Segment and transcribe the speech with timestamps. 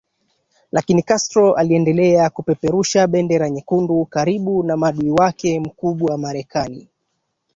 [0.71, 6.87] lakini Castro aliendelea kupeperusha bendera nyekundu karibu na maadui wake mkubwa Marekani